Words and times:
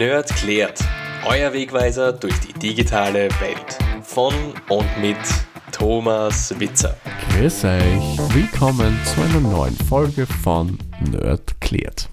Nerd 0.00 0.34
klärt. 0.34 0.80
Euer 1.26 1.52
Wegweiser 1.52 2.14
durch 2.14 2.40
die 2.40 2.54
digitale 2.54 3.28
Welt. 3.38 3.78
Von 4.02 4.32
und 4.70 4.86
mit 4.98 5.18
Thomas 5.72 6.58
Witzer. 6.58 6.96
Grüß 7.28 7.64
euch, 7.64 8.34
willkommen 8.34 8.98
zu 9.04 9.20
einer 9.20 9.40
neuen 9.40 9.76
Folge 9.76 10.24
von 10.24 10.78
Nerd 11.00 11.60
klärt. 11.60 12.08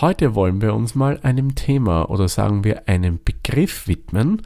Heute 0.00 0.36
wollen 0.36 0.62
wir 0.62 0.74
uns 0.74 0.94
mal 0.94 1.18
einem 1.24 1.56
Thema 1.56 2.08
oder 2.08 2.28
sagen 2.28 2.62
wir 2.62 2.88
einem 2.88 3.18
Begriff 3.24 3.88
widmen, 3.88 4.42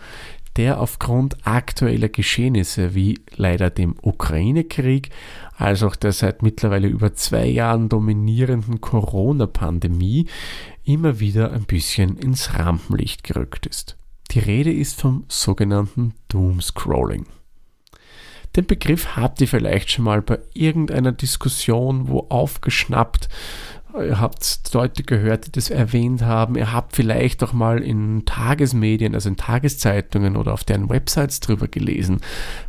der 0.57 0.81
aufgrund 0.81 1.47
aktueller 1.47 2.09
Geschehnisse 2.09 2.95
wie 2.95 3.21
leider 3.35 3.71
dem 3.71 3.95
Ukraine-Krieg, 4.03 5.11
als 5.57 5.83
auch 5.83 5.97
der 5.97 6.13
seit 6.13 6.43
mittlerweile 6.43 6.89
über 6.89 7.15
zwei 7.15 7.47
Jahren 7.47 7.89
dominierenden 7.89 8.81
Corona-Pandemie 8.81 10.27
immer 10.85 11.21
wieder 11.21 11.53
ein 11.53 11.65
bisschen 11.65 12.17
ins 12.19 12.59
Rampenlicht 12.59 13.25
gerückt 13.25 13.67
ist. 13.67 13.97
Die 14.33 14.41
Rede 14.41 14.73
ist 14.73 15.01
vom 15.01 15.25
sogenannten 15.29 16.15
Doomscrolling. 16.29 17.27
Den 18.57 18.67
Begriff 18.67 19.17
habt 19.17 19.41
ihr 19.41 19.49
vielleicht 19.49 19.91
schon 19.91 20.05
mal 20.05 20.21
bei 20.21 20.39
irgendeiner 20.53 21.13
Diskussion 21.13 22.09
wo 22.09 22.27
aufgeschnappt 22.29 23.29
Ihr 23.95 24.21
habt 24.21 24.71
Leute 24.73 25.03
gehört, 25.03 25.47
die 25.47 25.53
das 25.53 25.69
erwähnt 25.69 26.23
haben. 26.23 26.57
Ihr 26.57 26.73
habt 26.73 26.97
vielleicht 26.97 27.43
auch 27.43 27.53
mal 27.53 27.83
in 27.83 28.25
Tagesmedien, 28.25 29.15
also 29.15 29.29
in 29.29 29.37
Tageszeitungen 29.37 30.37
oder 30.37 30.55
auf 30.55 30.65
deren 30.65 30.89
Websites 30.89 31.41
drüber 31.41 31.69
gelesen, 31.69 32.21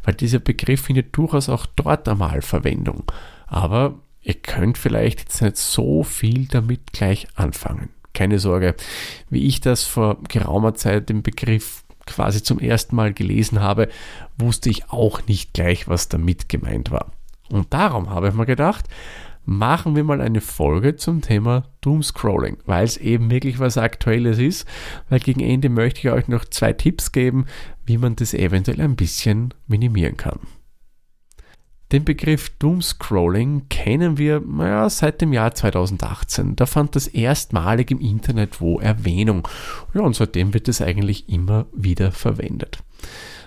weil 0.04 0.16
dieser 0.16 0.40
Begriff 0.40 0.82
findet 0.82 1.16
durchaus 1.16 1.48
auch 1.48 1.66
dort 1.66 2.10
einmal 2.10 2.42
Verwendung. 2.42 3.04
Aber 3.48 4.00
ihr 4.22 4.34
könnt 4.34 4.78
vielleicht 4.78 5.22
jetzt 5.22 5.42
nicht 5.42 5.58
so 5.58 6.04
viel 6.04 6.48
damit 6.48 6.92
gleich 6.92 7.28
anfangen. 7.36 7.90
Keine 8.14 8.40
Sorge, 8.40 8.76
wie 9.30 9.46
ich 9.48 9.62
das 9.62 9.84
vor 9.84 10.18
geraumer 10.28 10.76
Zeit 10.76 11.10
den 11.10 11.24
Begriff 11.24 11.84
quasi 12.06 12.44
zum 12.44 12.60
ersten 12.60 12.96
Mal 12.96 13.14
gelesen 13.14 13.62
habe, 13.62 13.88
wusste 14.38 14.70
ich 14.70 14.90
auch 14.90 15.26
nicht 15.28 15.54
gleich, 15.54 15.88
was 15.88 16.10
damit 16.10 16.50
gemeint 16.50 16.92
war. 16.92 17.12
Und 17.50 17.74
darum 17.74 18.10
habe 18.10 18.30
ich 18.30 18.34
mir 18.34 18.46
gedacht, 18.46 18.88
machen 19.46 19.96
wir 19.96 20.04
mal 20.04 20.22
eine 20.22 20.42
Folge 20.42 20.96
zum 20.96 21.22
Thema 21.22 21.64
Doomscrolling, 21.82 22.58
weil 22.66 22.86
es 22.86 22.98
eben 22.98 23.30
wirklich 23.30 23.60
was 23.60 23.78
Aktuelles 23.78 24.40
ist, 24.40 24.68
weil 25.10 25.20
gegen 25.20 25.42
Ende 25.42 25.70
möchte 25.70 26.00
ich 26.00 26.14
euch 26.14 26.28
noch 26.28 26.46
zwei 26.46 26.74
Tipps 26.74 27.12
geben, 27.12 27.46
wie 27.86 27.98
man 27.98 28.16
das 28.16 28.34
eventuell 28.34 28.82
ein 28.82 28.96
bisschen 28.96 29.54
minimieren 29.68 30.18
kann. 30.18 30.40
Den 31.92 32.06
Begriff 32.06 32.50
Doomscrolling 32.58 33.70
kennen 33.70 34.18
wir 34.18 34.40
naja, 34.40 34.90
seit 34.90 35.22
dem 35.22 35.32
Jahr 35.32 35.54
2018. 35.54 36.56
Da 36.56 36.66
fand 36.66 36.96
das 36.96 37.06
erstmalig 37.06 37.92
im 37.92 38.00
Internet 38.00 38.60
wo 38.62 38.80
Erwähnung. 38.80 39.48
Ja, 39.94 40.02
und 40.02 40.16
seitdem 40.16 40.56
wird 40.56 40.68
es 40.68 40.82
eigentlich 40.82 41.30
immer 41.30 41.68
wieder 41.72 42.12
verwendet. 42.12 42.80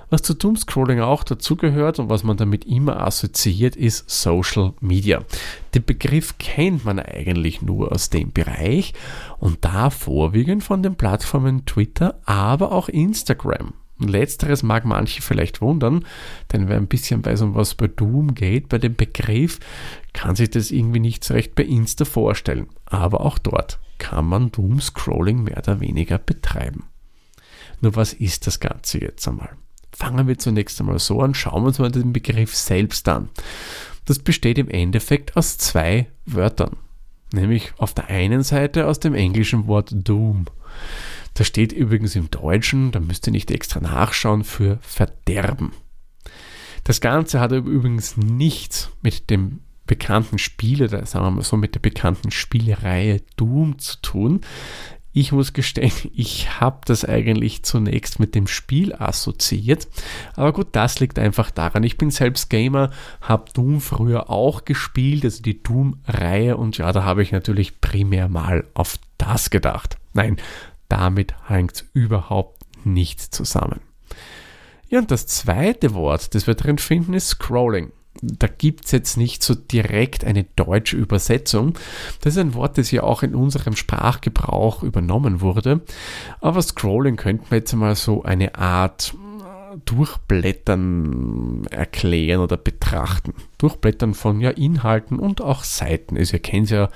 Was 0.08 0.22
zu 0.22 0.34
Doomscrolling 0.34 1.00
auch 1.00 1.24
dazugehört 1.24 1.98
und 1.98 2.08
was 2.08 2.22
man 2.22 2.36
damit 2.36 2.64
immer 2.64 3.02
assoziiert, 3.04 3.74
ist 3.74 4.08
Social 4.08 4.72
Media. 4.80 5.24
Den 5.74 5.84
Begriff 5.84 6.38
kennt 6.38 6.84
man 6.84 7.00
eigentlich 7.00 7.60
nur 7.60 7.90
aus 7.90 8.08
dem 8.08 8.32
Bereich 8.32 8.94
und 9.38 9.64
da 9.64 9.90
vorwiegend 9.90 10.62
von 10.62 10.82
den 10.82 10.94
Plattformen 10.94 11.66
Twitter, 11.66 12.20
aber 12.24 12.70
auch 12.70 12.88
Instagram. 12.88 13.72
Letzteres 13.98 14.62
mag 14.62 14.84
manche 14.84 15.22
vielleicht 15.22 15.60
wundern, 15.60 16.04
denn 16.52 16.68
wer 16.68 16.76
ein 16.76 16.86
bisschen 16.86 17.24
weiß, 17.24 17.40
um 17.40 17.54
was 17.54 17.74
bei 17.74 17.88
Doom 17.88 18.34
geht, 18.34 18.68
bei 18.68 18.78
dem 18.78 18.94
Begriff, 18.94 19.58
kann 20.12 20.36
sich 20.36 20.50
das 20.50 20.70
irgendwie 20.70 21.00
nicht 21.00 21.24
so 21.24 21.34
recht 21.34 21.54
bei 21.54 21.64
Insta 21.64 22.04
vorstellen. 22.04 22.68
Aber 22.84 23.22
auch 23.22 23.38
dort 23.38 23.80
kann 23.98 24.26
man 24.26 24.52
Doom-Scrolling 24.52 25.44
mehr 25.44 25.58
oder 25.58 25.80
weniger 25.80 26.18
betreiben. 26.18 26.84
Nur 27.80 27.96
was 27.96 28.12
ist 28.12 28.46
das 28.46 28.60
Ganze 28.60 29.00
jetzt 29.00 29.26
einmal? 29.26 29.56
Fangen 29.96 30.28
wir 30.28 30.36
zunächst 30.36 30.78
einmal 30.78 30.98
so 30.98 31.22
an, 31.22 31.32
schauen 31.32 31.62
wir 31.62 31.68
uns 31.68 31.78
mal 31.78 31.90
den 31.90 32.12
Begriff 32.12 32.54
selbst 32.54 33.08
an. 33.08 33.30
Das 34.04 34.18
besteht 34.18 34.58
im 34.58 34.68
Endeffekt 34.68 35.38
aus 35.38 35.56
zwei 35.56 36.06
Wörtern. 36.26 36.76
Nämlich 37.32 37.72
auf 37.78 37.94
der 37.94 38.08
einen 38.08 38.42
Seite 38.42 38.88
aus 38.88 39.00
dem 39.00 39.14
englischen 39.14 39.66
Wort 39.66 39.90
Doom. 39.92 40.44
Das 41.32 41.46
steht 41.46 41.72
übrigens 41.72 42.14
im 42.14 42.30
Deutschen, 42.30 42.92
da 42.92 43.00
müsst 43.00 43.26
ihr 43.26 43.32
nicht 43.32 43.50
extra 43.50 43.80
nachschauen, 43.80 44.44
für 44.44 44.78
Verderben. 44.82 45.72
Das 46.84 47.00
Ganze 47.00 47.40
hat 47.40 47.52
übrigens 47.52 48.18
nichts 48.18 48.90
mit 49.00 49.30
dem 49.30 49.60
bekannten 49.86 50.38
Spiel 50.38 50.82
oder 50.82 51.06
sagen 51.06 51.24
wir 51.24 51.30
mal 51.30 51.42
so 51.42 51.56
mit 51.56 51.74
der 51.74 51.80
bekannten 51.80 52.30
Spielereihe 52.30 53.22
Doom 53.36 53.78
zu 53.78 54.00
tun. 54.02 54.40
Ich 55.16 55.32
muss 55.32 55.54
gestehen, 55.54 55.92
ich 56.14 56.60
habe 56.60 56.80
das 56.84 57.06
eigentlich 57.06 57.62
zunächst 57.62 58.20
mit 58.20 58.34
dem 58.34 58.46
Spiel 58.46 58.92
assoziiert. 58.92 59.88
Aber 60.34 60.52
gut, 60.52 60.68
das 60.72 61.00
liegt 61.00 61.18
einfach 61.18 61.50
daran. 61.50 61.84
Ich 61.84 61.96
bin 61.96 62.10
selbst 62.10 62.50
Gamer, 62.50 62.90
habe 63.22 63.50
Doom 63.54 63.80
früher 63.80 64.28
auch 64.28 64.66
gespielt, 64.66 65.24
also 65.24 65.42
die 65.42 65.62
Doom-Reihe. 65.62 66.58
Und 66.58 66.76
ja, 66.76 66.92
da 66.92 67.04
habe 67.04 67.22
ich 67.22 67.32
natürlich 67.32 67.80
primär 67.80 68.28
mal 68.28 68.66
auf 68.74 68.98
das 69.16 69.48
gedacht. 69.48 69.96
Nein, 70.12 70.36
damit 70.90 71.34
hängt 71.48 71.86
überhaupt 71.94 72.62
nicht 72.84 73.22
zusammen. 73.22 73.80
Ja, 74.90 74.98
und 74.98 75.10
das 75.10 75.26
zweite 75.26 75.94
Wort, 75.94 76.34
das 76.34 76.46
wir 76.46 76.54
drin 76.54 76.76
finden, 76.76 77.14
ist 77.14 77.30
Scrolling 77.30 77.90
da 78.22 78.46
gibt 78.46 78.86
es 78.86 78.92
jetzt 78.92 79.16
nicht 79.16 79.42
so 79.42 79.54
direkt 79.54 80.24
eine 80.24 80.44
deutsche 80.56 80.96
Übersetzung. 80.96 81.74
Das 82.20 82.34
ist 82.34 82.38
ein 82.38 82.54
Wort, 82.54 82.78
das 82.78 82.90
ja 82.90 83.02
auch 83.02 83.22
in 83.22 83.34
unserem 83.34 83.76
Sprachgebrauch 83.76 84.82
übernommen 84.82 85.40
wurde. 85.40 85.80
Aber 86.40 86.62
Scrolling 86.62 87.16
könnte 87.16 87.44
man 87.50 87.58
jetzt 87.58 87.72
mal 87.74 87.94
so 87.94 88.22
eine 88.22 88.54
Art 88.56 89.14
äh, 89.14 89.78
Durchblättern 89.84 91.66
erklären 91.70 92.40
oder 92.40 92.56
betrachten. 92.56 93.34
Durchblättern 93.58 94.14
von 94.14 94.40
ja, 94.40 94.50
Inhalten 94.50 95.18
und 95.18 95.40
auch 95.40 95.64
Seiten. 95.64 96.16
Also 96.16 96.34
ihr 96.34 96.42
kennt 96.42 96.64
es 96.66 96.70
ja 96.70 96.88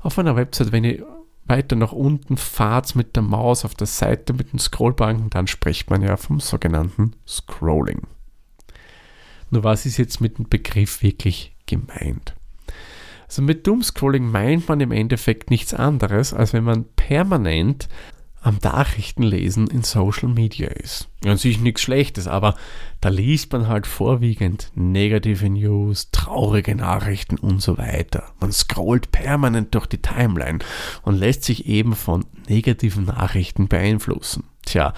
auf 0.00 0.18
einer 0.18 0.36
Website, 0.36 0.72
wenn 0.72 0.84
ihr 0.84 1.06
weiter 1.46 1.76
nach 1.76 1.92
unten 1.92 2.36
fahrt 2.36 2.96
mit 2.96 3.16
der 3.16 3.22
Maus 3.22 3.64
auf 3.64 3.74
der 3.74 3.86
Seite 3.86 4.32
mit 4.32 4.52
dem 4.52 4.58
Scrollbalken, 4.58 5.30
dann 5.30 5.46
spricht 5.46 5.90
man 5.90 6.02
ja 6.02 6.16
vom 6.16 6.40
sogenannten 6.40 7.12
Scrolling. 7.26 8.02
Nur 9.50 9.64
was 9.64 9.86
ist 9.86 9.98
jetzt 9.98 10.20
mit 10.20 10.38
dem 10.38 10.48
Begriff 10.48 11.02
wirklich 11.02 11.54
gemeint? 11.66 12.34
Also 13.26 13.42
mit 13.42 13.66
Doomscrolling 13.66 14.30
meint 14.30 14.68
man 14.68 14.80
im 14.80 14.92
Endeffekt 14.92 15.50
nichts 15.50 15.74
anderes, 15.74 16.32
als 16.32 16.52
wenn 16.52 16.64
man 16.64 16.84
permanent 16.96 17.88
am 18.44 18.58
Nachrichtenlesen 18.62 19.68
in 19.68 19.82
Social 19.82 20.28
Media 20.28 20.68
ist. 20.68 21.08
An 21.24 21.38
sich 21.38 21.58
nichts 21.60 21.80
Schlechtes, 21.80 22.28
aber 22.28 22.54
da 23.00 23.08
liest 23.08 23.50
man 23.52 23.68
halt 23.68 23.86
vorwiegend 23.86 24.70
negative 24.74 25.48
News, 25.48 26.10
traurige 26.12 26.74
Nachrichten 26.74 27.38
und 27.38 27.62
so 27.62 27.78
weiter. 27.78 28.32
Man 28.40 28.52
scrollt 28.52 29.10
permanent 29.12 29.74
durch 29.74 29.86
die 29.86 30.02
Timeline 30.02 30.58
und 31.02 31.16
lässt 31.16 31.44
sich 31.44 31.66
eben 31.66 31.94
von 31.94 32.26
negativen 32.46 33.06
Nachrichten 33.06 33.68
beeinflussen. 33.68 34.44
Tja, 34.66 34.92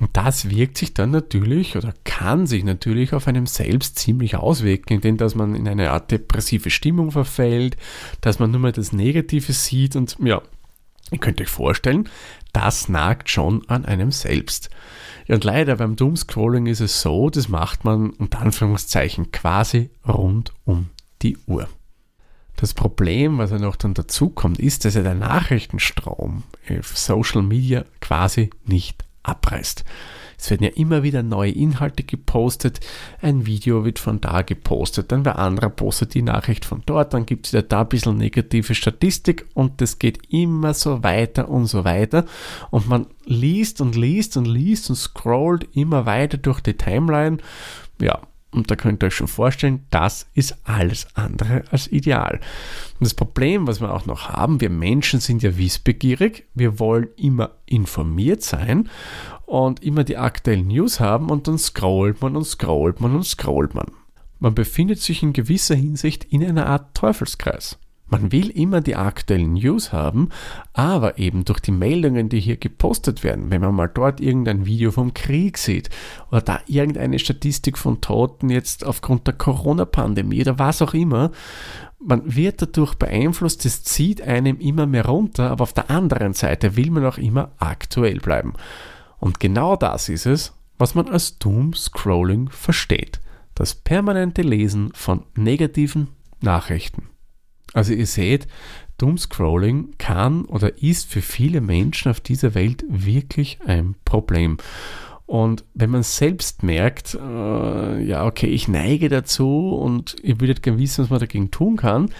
und 0.00 0.16
das 0.16 0.50
wirkt 0.50 0.76
sich 0.76 0.92
dann 0.92 1.10
natürlich 1.10 1.76
oder 1.76 1.94
kann 2.02 2.46
sich 2.46 2.64
natürlich 2.64 3.12
auf 3.12 3.28
einem 3.28 3.46
selbst 3.46 3.98
ziemlich 3.98 4.36
auswirken, 4.36 4.94
indem 4.94 5.16
dass 5.16 5.34
man 5.34 5.54
in 5.54 5.68
eine 5.68 5.92
Art 5.92 6.10
depressive 6.10 6.70
Stimmung 6.70 7.12
verfällt, 7.12 7.76
dass 8.20 8.38
man 8.38 8.50
nur 8.50 8.60
mal 8.60 8.72
das 8.72 8.92
Negative 8.92 9.52
sieht 9.52 9.94
und 9.94 10.16
ja, 10.22 10.42
ihr 11.12 11.18
könnt 11.18 11.40
euch 11.40 11.48
vorstellen, 11.48 12.08
das 12.52 12.88
nagt 12.88 13.30
schon 13.30 13.68
an 13.68 13.84
einem 13.84 14.10
selbst. 14.10 14.70
Ja, 15.26 15.36
und 15.36 15.44
leider 15.44 15.76
beim 15.76 15.96
Doomscrolling 15.96 16.66
ist 16.66 16.80
es 16.80 17.00
so, 17.00 17.30
das 17.30 17.48
macht 17.48 17.84
man 17.84 18.10
unter 18.10 18.40
Anführungszeichen 18.40 19.30
quasi 19.30 19.90
rund 20.06 20.52
um 20.64 20.90
die 21.22 21.38
Uhr. 21.46 21.68
Das 22.56 22.74
Problem, 22.74 23.38
was 23.38 23.50
ja 23.50 23.58
noch 23.58 23.76
dann 23.76 23.94
dazu 23.94 24.30
kommt, 24.30 24.58
ist, 24.58 24.84
dass 24.84 24.94
ja 24.94 25.02
der 25.02 25.14
Nachrichtenstrom 25.14 26.44
auf 26.70 26.96
Social 26.96 27.42
Media 27.42 27.84
quasi 28.00 28.50
nicht 28.64 29.04
abreißt. 29.24 29.84
Es 30.38 30.50
werden 30.50 30.64
ja 30.64 30.70
immer 30.70 31.02
wieder 31.02 31.22
neue 31.22 31.52
Inhalte 31.52 32.02
gepostet, 32.02 32.80
ein 33.22 33.46
Video 33.46 33.84
wird 33.84 33.98
von 33.98 34.20
da 34.20 34.42
gepostet, 34.42 35.10
dann 35.10 35.24
wer 35.24 35.38
anderer 35.38 35.70
postet 35.70 36.14
die 36.14 36.22
Nachricht 36.22 36.64
von 36.64 36.82
dort, 36.86 37.14
dann 37.14 37.26
gibt 37.26 37.46
es 37.46 37.52
wieder 37.52 37.62
da 37.62 37.82
ein 37.82 37.88
bisschen 37.88 38.16
negative 38.16 38.74
Statistik 38.74 39.46
und 39.54 39.80
das 39.80 39.98
geht 39.98 40.18
immer 40.28 40.74
so 40.74 41.02
weiter 41.02 41.48
und 41.48 41.66
so 41.66 41.84
weiter 41.84 42.26
und 42.70 42.88
man 42.88 43.06
liest 43.24 43.80
und 43.80 43.96
liest 43.96 44.36
und 44.36 44.46
liest 44.46 44.90
und 44.90 44.96
scrollt 44.96 45.68
immer 45.74 46.06
weiter 46.06 46.36
durch 46.36 46.60
die 46.60 46.74
Timeline. 46.74 47.38
Ja, 48.00 48.20
und 48.54 48.70
da 48.70 48.76
könnt 48.76 49.02
ihr 49.02 49.08
euch 49.08 49.14
schon 49.14 49.28
vorstellen, 49.28 49.84
das 49.90 50.26
ist 50.34 50.56
alles 50.64 51.06
andere 51.14 51.64
als 51.70 51.90
ideal. 51.90 52.40
Und 52.98 53.04
das 53.04 53.14
Problem, 53.14 53.66
was 53.66 53.80
wir 53.80 53.92
auch 53.92 54.06
noch 54.06 54.28
haben, 54.28 54.60
wir 54.60 54.70
Menschen 54.70 55.20
sind 55.20 55.42
ja 55.42 55.56
wissbegierig, 55.58 56.46
wir 56.54 56.78
wollen 56.78 57.08
immer 57.16 57.50
informiert 57.66 58.42
sein 58.42 58.88
und 59.46 59.82
immer 59.82 60.04
die 60.04 60.16
aktuellen 60.16 60.68
News 60.68 61.00
haben 61.00 61.30
und 61.30 61.48
dann 61.48 61.58
scrollt 61.58 62.22
man 62.22 62.36
und 62.36 62.44
scrollt 62.44 63.00
man 63.00 63.14
und 63.14 63.24
scrollt 63.24 63.74
man. 63.74 63.86
Man 64.38 64.54
befindet 64.54 65.00
sich 65.00 65.22
in 65.22 65.32
gewisser 65.32 65.74
Hinsicht 65.74 66.24
in 66.24 66.44
einer 66.44 66.66
Art 66.66 66.94
Teufelskreis. 66.94 67.78
Man 68.14 68.30
will 68.30 68.50
immer 68.50 68.80
die 68.80 68.94
aktuellen 68.94 69.54
News 69.54 69.92
haben, 69.92 70.28
aber 70.72 71.18
eben 71.18 71.44
durch 71.44 71.58
die 71.58 71.72
Meldungen, 71.72 72.28
die 72.28 72.38
hier 72.38 72.56
gepostet 72.56 73.24
werden, 73.24 73.50
wenn 73.50 73.60
man 73.60 73.74
mal 73.74 73.90
dort 73.92 74.20
irgendein 74.20 74.66
Video 74.66 74.92
vom 74.92 75.14
Krieg 75.14 75.58
sieht 75.58 75.90
oder 76.30 76.40
da 76.40 76.60
irgendeine 76.68 77.18
Statistik 77.18 77.76
von 77.76 78.00
Toten 78.00 78.50
jetzt 78.50 78.86
aufgrund 78.86 79.26
der 79.26 79.34
Corona-Pandemie 79.34 80.42
oder 80.42 80.60
was 80.60 80.80
auch 80.80 80.94
immer, 80.94 81.32
man 81.98 82.36
wird 82.36 82.62
dadurch 82.62 82.94
beeinflusst, 82.94 83.64
das 83.64 83.82
zieht 83.82 84.22
einem 84.22 84.60
immer 84.60 84.86
mehr 84.86 85.06
runter, 85.06 85.50
aber 85.50 85.64
auf 85.64 85.72
der 85.72 85.90
anderen 85.90 86.34
Seite 86.34 86.76
will 86.76 86.92
man 86.92 87.04
auch 87.06 87.18
immer 87.18 87.50
aktuell 87.58 88.20
bleiben. 88.20 88.52
Und 89.18 89.40
genau 89.40 89.74
das 89.74 90.08
ist 90.08 90.26
es, 90.26 90.52
was 90.78 90.94
man 90.94 91.08
als 91.08 91.40
Doom-Scrolling 91.40 92.48
versteht. 92.48 93.18
Das 93.56 93.74
permanente 93.74 94.42
Lesen 94.42 94.92
von 94.94 95.24
negativen 95.34 96.10
Nachrichten. 96.40 97.08
Also 97.74 97.92
ihr 97.92 98.06
seht, 98.06 98.46
Doomscrolling 98.98 99.94
kann 99.98 100.44
oder 100.46 100.82
ist 100.82 101.10
für 101.10 101.20
viele 101.20 101.60
Menschen 101.60 102.10
auf 102.10 102.20
dieser 102.20 102.54
Welt 102.54 102.84
wirklich 102.88 103.58
ein 103.66 103.96
Problem. 104.04 104.56
Und 105.26 105.64
wenn 105.74 105.90
man 105.90 106.02
selbst 106.02 106.62
merkt, 106.62 107.14
äh, 107.14 108.02
ja, 108.04 108.26
okay, 108.26 108.46
ich 108.46 108.68
neige 108.68 109.08
dazu 109.08 109.74
und 109.74 110.16
ihr 110.22 110.40
würdet 110.40 110.62
gerne 110.62 110.78
wissen, 110.78 111.02
was 111.02 111.10
man 111.10 111.20
dagegen 111.20 111.50
tun 111.50 111.76
kann, 111.76 112.10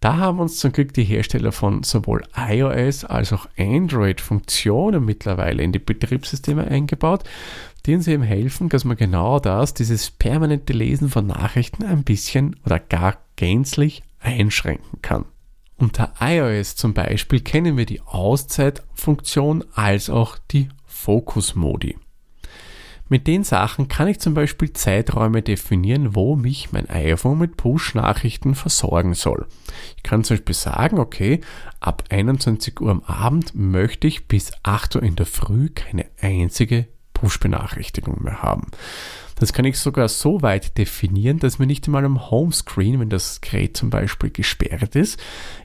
da 0.00 0.18
haben 0.18 0.38
uns 0.38 0.58
zum 0.58 0.72
Glück 0.72 0.92
die 0.92 1.04
Hersteller 1.04 1.50
von 1.50 1.82
sowohl 1.82 2.22
iOS 2.36 3.04
als 3.04 3.32
auch 3.32 3.48
Android 3.56 4.20
Funktionen 4.20 5.04
mittlerweile 5.04 5.62
in 5.62 5.72
die 5.72 5.78
Betriebssysteme 5.78 6.66
eingebaut, 6.66 7.24
die 7.86 7.94
uns 7.94 8.06
eben 8.06 8.22
helfen, 8.22 8.68
dass 8.68 8.84
man 8.84 8.96
genau 8.96 9.40
das, 9.40 9.74
dieses 9.74 10.10
permanente 10.10 10.74
Lesen 10.74 11.08
von 11.08 11.26
Nachrichten 11.26 11.84
ein 11.84 12.04
bisschen 12.04 12.56
oder 12.64 12.78
gar 12.78 13.16
gänzlich 13.36 14.02
einschränken 14.24 15.00
kann. 15.02 15.26
Unter 15.76 16.14
iOS 16.20 16.76
zum 16.76 16.94
Beispiel 16.94 17.40
kennen 17.40 17.76
wir 17.76 17.86
die 17.86 18.00
Auszeitfunktion 18.00 19.64
als 19.74 20.08
auch 20.08 20.38
die 20.50 20.68
Fokus-Modi. 20.86 21.96
Mit 23.08 23.26
den 23.26 23.44
Sachen 23.44 23.88
kann 23.88 24.08
ich 24.08 24.18
zum 24.18 24.32
Beispiel 24.32 24.72
Zeiträume 24.72 25.42
definieren, 25.42 26.14
wo 26.14 26.36
mich 26.36 26.72
mein 26.72 26.88
iPhone 26.88 27.38
mit 27.38 27.58
Push-Nachrichten 27.58 28.54
versorgen 28.54 29.12
soll. 29.12 29.46
Ich 29.96 30.02
kann 30.02 30.24
zum 30.24 30.38
Beispiel 30.38 30.54
sagen, 30.54 30.98
okay, 30.98 31.40
ab 31.80 32.04
21 32.08 32.80
Uhr 32.80 32.90
am 32.90 33.02
Abend 33.02 33.54
möchte 33.54 34.06
ich 34.06 34.26
bis 34.26 34.52
8 34.62 34.96
Uhr 34.96 35.02
in 35.02 35.16
der 35.16 35.26
Früh 35.26 35.68
keine 35.68 36.06
einzige 36.20 36.86
Push-Benachrichtigung 37.14 38.22
mehr 38.22 38.42
haben. 38.42 38.70
Das 39.36 39.52
kann 39.52 39.64
ich 39.64 39.78
sogar 39.78 40.08
so 40.08 40.42
weit 40.42 40.78
definieren, 40.78 41.38
dass 41.38 41.58
mir 41.58 41.66
nicht 41.66 41.86
einmal 41.86 42.04
am 42.04 42.30
Homescreen, 42.30 43.00
wenn 43.00 43.10
das 43.10 43.40
Gerät 43.40 43.76
zum 43.76 43.90
Beispiel 43.90 44.30
gesperrt 44.30 44.94
ist, 44.94 45.18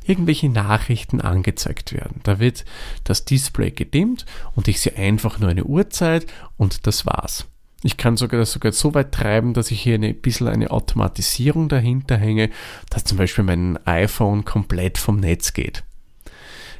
irgendwelche 0.05 0.49
Nachrichten 0.49 1.21
angezeigt 1.21 1.93
werden. 1.93 2.21
Da 2.23 2.39
wird 2.39 2.65
das 3.03 3.25
Display 3.25 3.71
gedimmt 3.71 4.25
und 4.55 4.67
ich 4.67 4.79
sehe 4.79 4.95
einfach 4.95 5.39
nur 5.39 5.49
eine 5.49 5.65
Uhrzeit 5.65 6.25
und 6.57 6.87
das 6.87 7.05
war's. 7.05 7.45
Ich 7.81 7.95
kann 7.95 8.17
sogar 8.17 8.39
das 8.39 8.51
sogar 8.51 8.73
so 8.73 8.93
weit 8.93 9.13
treiben, 9.13 9.53
dass 9.53 9.71
ich 9.71 9.81
hier 9.81 9.95
ein 9.95 10.21
bisschen 10.21 10.47
eine 10.47 10.71
Automatisierung 10.71 11.69
dahinter 11.69 12.17
hänge, 12.17 12.49
dass 12.89 13.05
zum 13.05 13.17
Beispiel 13.17 13.45
mein 13.45 13.77
iPhone 13.85 14.43
komplett 14.43 14.97
vom 14.97 15.17
Netz 15.17 15.53
geht. 15.53 15.83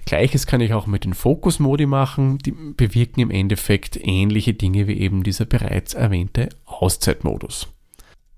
Gleiches 0.09 0.47
kann 0.47 0.59
ich 0.59 0.73
auch 0.73 0.87
mit 0.87 1.05
den 1.05 1.13
Fokus-Modi 1.13 1.85
machen. 1.85 2.39
Die 2.39 2.49
bewirken 2.51 3.19
im 3.19 3.29
Endeffekt 3.29 3.95
ähnliche 3.95 4.55
Dinge 4.55 4.87
wie 4.87 4.97
eben 4.97 5.21
dieser 5.21 5.45
bereits 5.45 5.93
erwähnte 5.93 6.49
Auszeitmodus. 6.65 7.67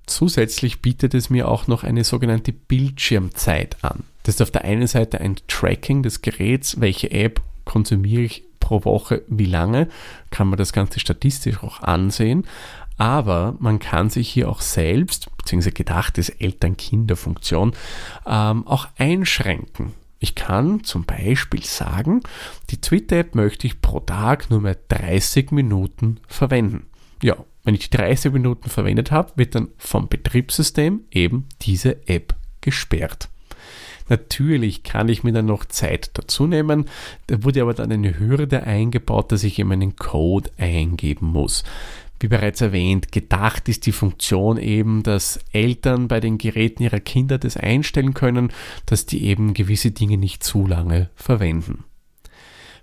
Zusätzlich 0.05 0.81
bietet 0.81 1.13
es 1.13 1.29
mir 1.29 1.47
auch 1.47 1.67
noch 1.67 1.85
eine 1.85 2.03
sogenannte 2.03 2.51
Bildschirmzeit 2.51 3.77
an. 3.85 4.03
Das 4.23 4.35
ist 4.35 4.41
auf 4.41 4.51
der 4.51 4.65
einen 4.65 4.85
Seite 4.85 5.21
ein 5.21 5.37
Tracking 5.47 6.03
des 6.03 6.21
Geräts, 6.21 6.81
welche 6.81 7.09
App 7.09 7.39
konsumiere 7.63 8.23
ich 8.23 8.43
pro 8.59 8.83
Woche, 8.83 9.21
wie 9.29 9.45
lange, 9.45 9.87
kann 10.29 10.49
man 10.49 10.57
das 10.57 10.73
Ganze 10.73 10.99
statistisch 10.99 11.63
auch 11.63 11.79
ansehen. 11.79 12.47
Aber 12.97 13.55
man 13.59 13.79
kann 13.79 14.09
sich 14.09 14.29
hier 14.29 14.49
auch 14.49 14.59
selbst, 14.59 15.29
beziehungsweise 15.37 15.71
gedacht 15.71 16.17
ist 16.17 16.31
Eltern-Kinder-Funktion, 16.41 17.71
ähm, 18.27 18.67
auch 18.67 18.89
einschränken. 18.97 19.93
Ich 20.23 20.35
kann 20.35 20.83
zum 20.83 21.03
Beispiel 21.03 21.63
sagen, 21.63 22.21
die 22.69 22.79
Twitter-App 22.79 23.33
möchte 23.33 23.65
ich 23.65 23.81
pro 23.81 23.99
Tag 24.01 24.51
nur 24.51 24.61
mehr 24.61 24.77
30 24.87 25.51
Minuten 25.51 26.19
verwenden. 26.27 26.85
Ja, 27.23 27.37
wenn 27.63 27.73
ich 27.73 27.89
die 27.89 27.97
30 27.97 28.31
Minuten 28.31 28.69
verwendet 28.69 29.09
habe, 29.09 29.33
wird 29.35 29.55
dann 29.55 29.69
vom 29.79 30.09
Betriebssystem 30.09 31.01
eben 31.09 31.47
diese 31.63 32.07
App 32.07 32.35
gesperrt. 32.61 33.29
Natürlich 34.09 34.83
kann 34.83 35.09
ich 35.09 35.23
mir 35.23 35.33
dann 35.33 35.47
noch 35.47 35.65
Zeit 35.65 36.11
dazu 36.13 36.45
nehmen. 36.45 36.85
Da 37.25 37.43
wurde 37.43 37.63
aber 37.63 37.73
dann 37.73 37.91
eine 37.91 38.19
Hürde 38.19 38.61
eingebaut, 38.61 39.31
dass 39.31 39.43
ich 39.43 39.57
eben 39.57 39.71
einen 39.71 39.95
Code 39.95 40.51
eingeben 40.57 41.27
muss. 41.27 41.63
Wie 42.21 42.27
bereits 42.27 42.61
erwähnt, 42.61 43.11
gedacht 43.11 43.67
ist 43.67 43.87
die 43.87 43.91
Funktion 43.91 44.57
eben, 44.57 45.01
dass 45.01 45.39
Eltern 45.53 46.07
bei 46.07 46.19
den 46.19 46.37
Geräten 46.37 46.83
ihrer 46.83 46.99
Kinder 46.99 47.39
das 47.39 47.57
einstellen 47.57 48.13
können, 48.13 48.53
dass 48.85 49.07
die 49.07 49.25
eben 49.25 49.55
gewisse 49.55 49.89
Dinge 49.89 50.17
nicht 50.17 50.43
zu 50.43 50.67
lange 50.67 51.09
verwenden. 51.15 51.83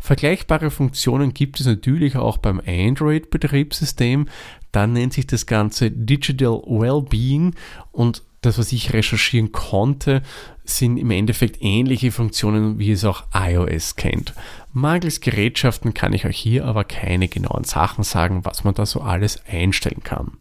Vergleichbare 0.01 0.73
Funktionen 0.73 1.35
gibt 1.35 1.61
es 1.61 1.67
natürlich 1.67 2.17
auch 2.17 2.39
beim 2.39 2.61
Android-Betriebssystem. 2.67 4.27
Dann 4.73 4.93
nennt 4.93 5.13
sich 5.13 5.27
das 5.27 5.47
Ganze 5.47 5.91
Digital 5.91 6.63
Wellbeing 6.67 7.55
und 7.93 8.23
das, 8.41 8.59
was 8.59 8.73
ich 8.73 8.93
recherchieren 8.93 9.51
konnte, 9.51 10.23
sind 10.65 10.97
im 10.97 11.11
Endeffekt 11.11 11.59
ähnliche 11.61 12.13
Funktionen, 12.13 12.79
wie 12.79 12.93
es 12.93 13.05
auch 13.05 13.25
iOS 13.35 13.97
kennt. 13.97 14.35
Mangels 14.73 15.21
Gerätschaften 15.21 15.95
kann 15.95 16.13
ich 16.13 16.25
euch 16.25 16.39
hier 16.39 16.65
aber 16.65 16.85
keine 16.85 17.29
genauen 17.29 17.65
Sachen 17.65 18.05
sagen, 18.05 18.45
was 18.45 18.65
man 18.65 18.75
da 18.75 18.87
so 18.87 19.01
alles 19.01 19.43
einstellen 19.47 20.03
kann. 20.05 20.39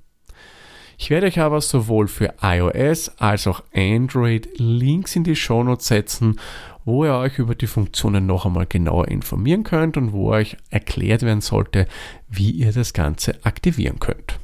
Ich 0.99 1.09
werde 1.09 1.27
euch 1.27 1.39
aber 1.39 1.61
sowohl 1.61 2.07
für 2.07 2.33
iOS 2.41 3.09
als 3.19 3.47
auch 3.47 3.63
Android 3.73 4.49
Links 4.57 5.15
in 5.15 5.23
die 5.23 5.35
Shownotes 5.35 5.87
setzen, 5.87 6.39
wo 6.87 7.03
ihr 7.03 7.15
euch 7.15 7.37
über 7.37 7.53
die 7.53 7.67
Funktionen 7.67 8.25
noch 8.25 8.45
einmal 8.45 8.65
genauer 8.65 9.09
informieren 9.09 9.65
könnt 9.65 9.97
und 9.97 10.13
wo 10.13 10.31
euch 10.31 10.55
erklärt 10.69 11.21
werden 11.21 11.41
sollte, 11.41 11.85
wie 12.29 12.49
ihr 12.49 12.71
das 12.71 12.93
Ganze 12.93 13.43
aktivieren 13.43 13.99
könnt. 13.99 14.39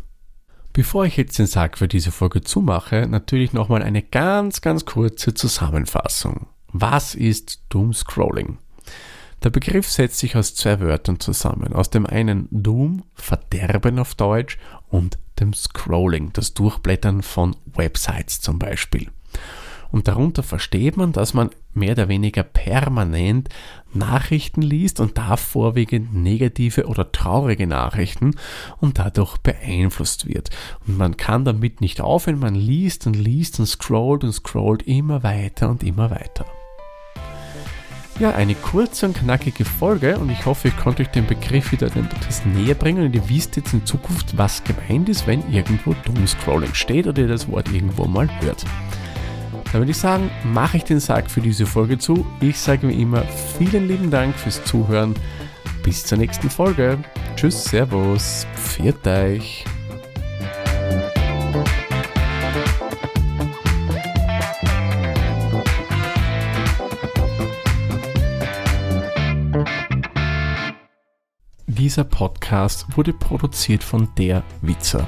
Bevor 0.73 1.05
ich 1.05 1.15
jetzt 1.15 1.39
den 1.39 1.45
Sack 1.45 1.77
für 1.77 1.87
diese 1.87 2.11
Folge 2.11 2.41
zumache, 2.41 3.07
natürlich 3.07 3.53
nochmal 3.53 3.81
eine 3.81 4.01
ganz, 4.01 4.59
ganz 4.59 4.83
kurze 4.83 5.33
Zusammenfassung. 5.33 6.47
Was 6.67 7.15
ist 7.15 7.61
Doom 7.69 7.93
Scrolling? 7.93 8.57
Der 9.41 9.49
Begriff 9.49 9.89
setzt 9.89 10.19
sich 10.19 10.35
aus 10.35 10.53
zwei 10.53 10.81
Wörtern 10.81 11.21
zusammen. 11.21 11.71
Aus 11.71 11.91
dem 11.91 12.05
einen 12.05 12.49
Doom, 12.51 13.03
Verderben 13.13 13.99
auf 13.99 14.15
Deutsch, 14.15 14.57
und 14.89 15.17
dem 15.39 15.53
Scrolling, 15.53 16.33
das 16.33 16.53
Durchblättern 16.53 17.21
von 17.21 17.55
Websites 17.73 18.41
zum 18.41 18.59
Beispiel. 18.59 19.07
Und 19.93 20.07
darunter 20.07 20.41
versteht 20.41 20.97
man, 20.97 21.11
dass 21.11 21.35
man 21.35 21.51
mehr 21.75 21.91
oder 21.91 22.07
weniger 22.07 22.41
permanent 22.41 23.47
Nachrichten 23.93 24.63
liest 24.63 24.99
und 24.99 25.19
da 25.19 25.37
vorwiegend 25.37 26.15
negative 26.15 26.87
oder 26.87 27.11
traurige 27.11 27.67
Nachrichten 27.67 28.31
und 28.81 28.97
dadurch 28.97 29.37
beeinflusst 29.37 30.27
wird. 30.27 30.49
Und 30.87 30.97
man 30.97 31.15
kann 31.15 31.45
damit 31.45 31.79
nicht 31.79 32.01
aufhören, 32.01 32.39
man 32.39 32.55
liest 32.55 33.05
und 33.05 33.13
liest 33.13 33.59
und 33.59 33.67
scrollt 33.67 34.23
und 34.23 34.33
scrollt 34.33 34.81
immer 34.81 35.21
weiter 35.21 35.69
und 35.69 35.83
immer 35.83 36.09
weiter. 36.09 36.47
Ja, 38.19 38.31
eine 38.31 38.55
kurze 38.55 39.05
und 39.05 39.17
knackige 39.17 39.63
Folge 39.63 40.17
und 40.17 40.31
ich 40.31 40.43
hoffe, 40.47 40.69
ich 40.69 40.77
konnte 40.77 41.03
euch 41.03 41.09
den 41.09 41.27
Begriff 41.27 41.71
wieder 41.71 41.85
etwas 41.85 42.43
näher 42.45 42.73
bringen 42.73 43.05
und 43.05 43.13
ihr 43.13 43.29
wisst 43.29 43.57
jetzt 43.57 43.73
in 43.73 43.85
Zukunft, 43.85 44.35
was 44.39 44.63
gemeint 44.63 45.07
ist, 45.07 45.27
wenn 45.27 45.47
irgendwo 45.53 45.93
Doomscrolling 46.05 46.73
steht 46.73 47.05
oder 47.05 47.21
ihr 47.21 47.27
das 47.27 47.47
Wort 47.47 47.71
irgendwo 47.71 48.05
mal 48.05 48.27
hört. 48.41 48.65
Dann 49.73 49.81
würde 49.81 49.91
ich 49.91 49.97
sagen, 49.97 50.29
mache 50.43 50.77
ich 50.77 50.83
den 50.83 50.99
Sack 50.99 51.31
für 51.31 51.41
diese 51.41 51.65
Folge 51.65 51.97
zu. 51.97 52.23
Ich 52.41 52.59
sage 52.59 52.87
wie 52.89 53.01
immer 53.01 53.23
vielen 53.57 53.87
lieben 53.87 54.11
Dank 54.11 54.35
fürs 54.35 54.63
Zuhören. 54.63 55.15
Bis 55.81 56.05
zur 56.05 56.19
nächsten 56.19 56.47
Folge. 56.47 56.99
Tschüss, 57.35 57.63
Servus, 57.63 58.45
pfiat 58.55 59.07
euch. 59.07 59.65
Dieser 71.65 72.03
Podcast 72.03 72.85
wurde 72.95 73.13
produziert 73.13 73.83
von 73.83 74.07
der 74.19 74.43
Witzer. 74.61 75.07